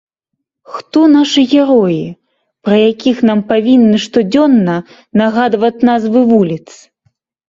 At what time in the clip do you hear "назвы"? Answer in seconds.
5.91-6.25